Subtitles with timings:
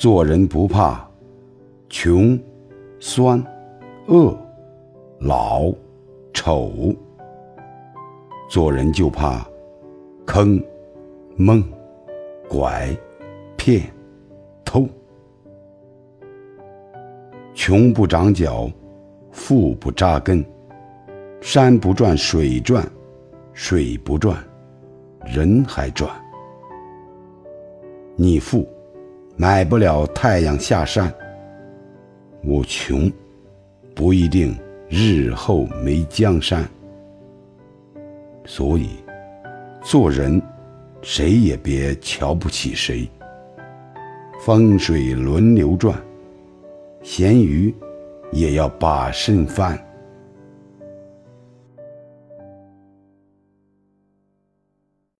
[0.00, 1.06] 做人不怕
[1.90, 2.40] 穷、
[3.00, 3.38] 酸、
[4.06, 4.34] 恶、
[5.18, 5.70] 老、
[6.32, 6.96] 丑，
[8.48, 9.46] 做人就怕
[10.24, 10.58] 坑、
[11.36, 11.62] 蒙、
[12.48, 12.96] 拐、
[13.58, 13.82] 骗、
[14.64, 14.88] 偷。
[17.52, 18.70] 穷不长脚，
[19.30, 20.42] 富不扎根，
[21.42, 22.90] 山不转水转，
[23.52, 24.42] 水不转，
[25.26, 26.10] 人还转。
[28.16, 28.66] 你富，
[29.36, 31.08] 买不了太阳下山；
[32.44, 33.10] 我穷，
[33.94, 34.54] 不一定
[34.88, 36.68] 日后没江山。
[38.44, 38.90] 所以，
[39.82, 40.40] 做人，
[41.02, 43.08] 谁也别瞧不起谁。
[44.44, 45.98] 风水轮流转。
[47.02, 47.74] 咸鱼
[48.32, 49.78] 也要把肾饭。